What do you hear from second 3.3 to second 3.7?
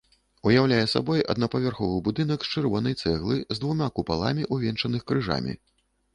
з